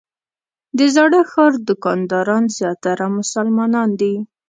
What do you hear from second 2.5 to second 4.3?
زیاتره مسلمانان دي.